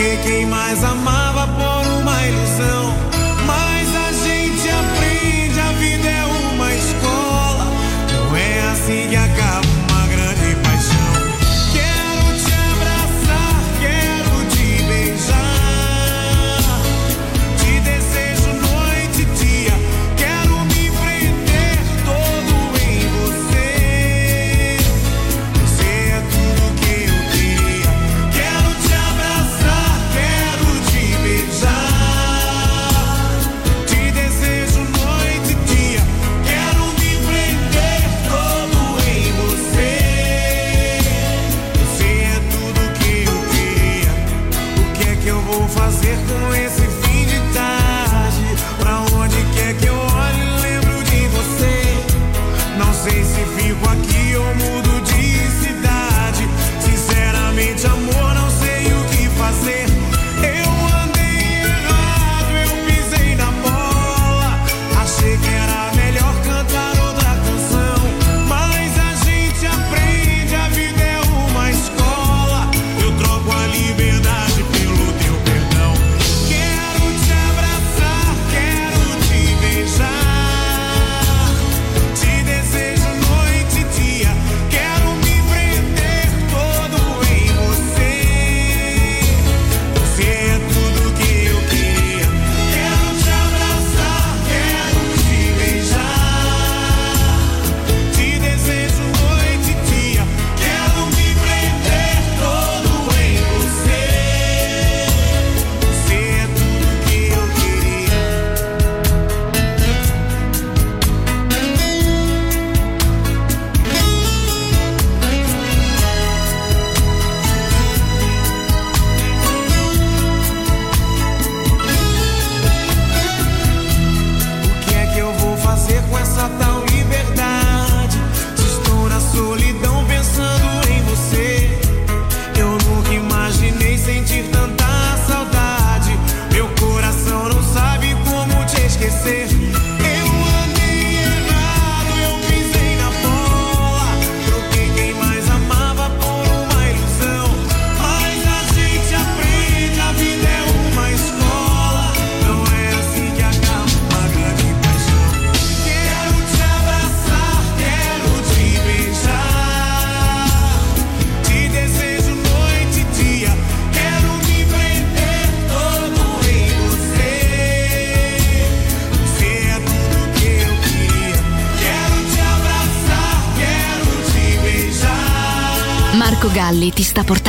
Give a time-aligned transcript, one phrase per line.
[0.00, 1.19] que quem mais amar.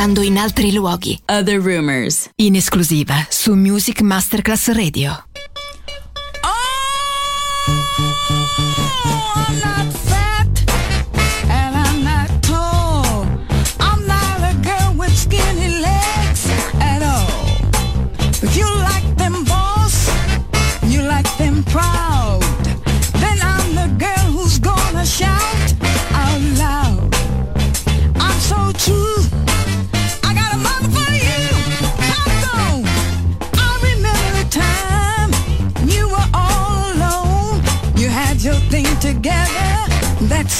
[0.02, 1.16] ascoltando in altri luoghi.
[1.26, 2.28] Other Rumors.
[2.36, 5.31] In esclusiva su Music Masterclass Radio.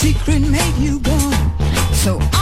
[0.02, 1.16] secret made you go.
[1.92, 2.41] So I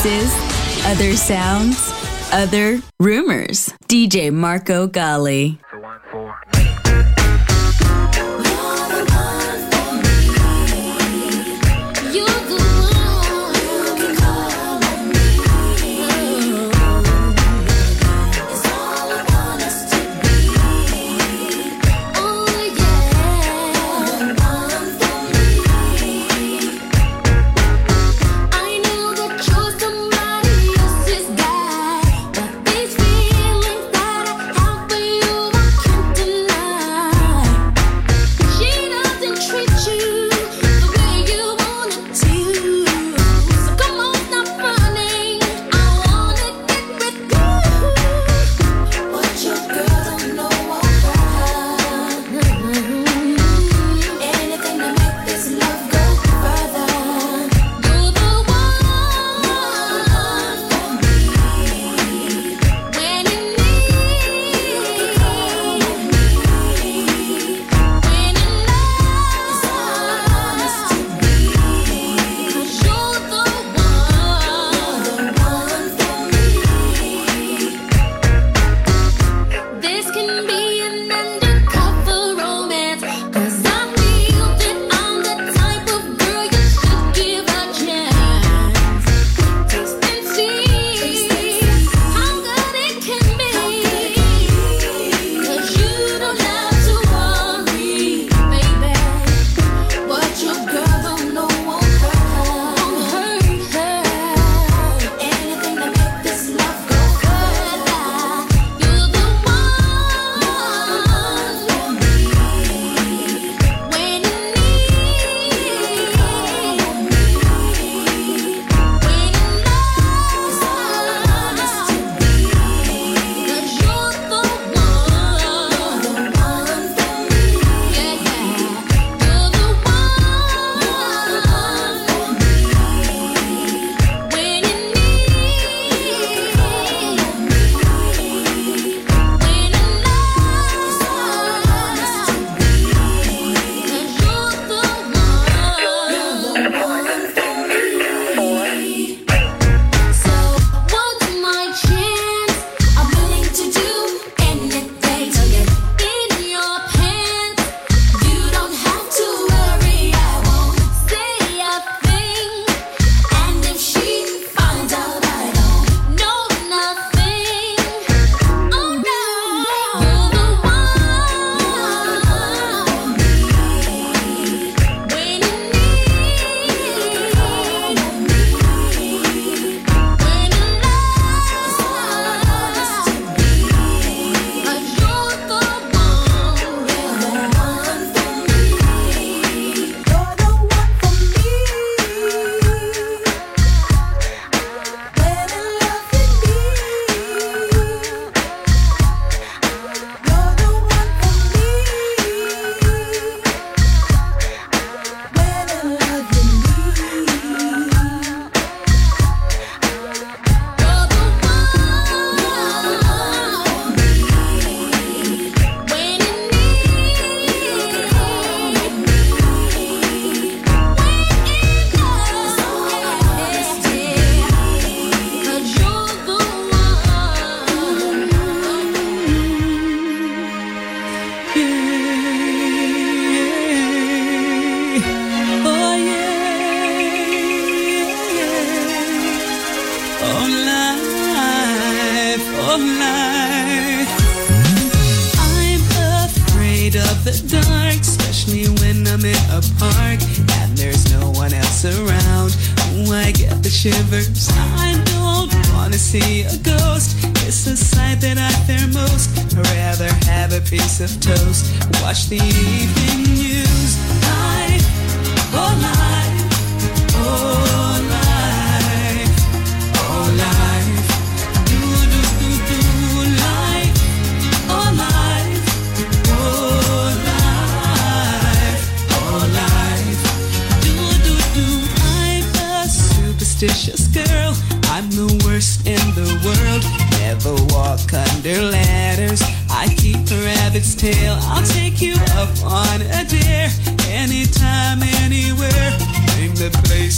[0.00, 1.92] Places, other sounds,
[2.32, 3.68] other rumors.
[3.86, 5.58] DJ Marco Gally.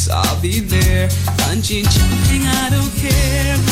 [0.09, 1.09] I'll be there.
[1.39, 3.72] Punching, jumping, I don't care.